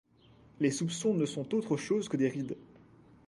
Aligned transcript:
Les 0.59 0.71
soupçons 0.71 1.13
ne 1.13 1.27
sont 1.27 1.53
autre 1.53 1.77
chose 1.77 2.09
que 2.09 2.17
des 2.17 2.27
rides. 2.27 2.57